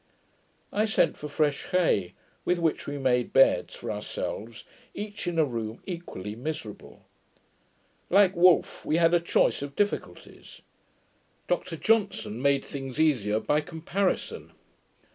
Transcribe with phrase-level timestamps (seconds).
[0.73, 2.13] I sent for fresh hay,
[2.43, 4.63] with which we made beds for ourselves,
[4.95, 7.05] each in a room, equally miserable.
[8.09, 10.63] Like Wolfe, we had a 'choice of difficulties'.
[11.47, 14.53] Dr Johnson made things easier by comparison.